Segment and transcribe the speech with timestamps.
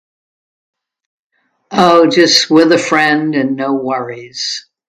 [1.69, 4.65] Oh just with a friend and no worries.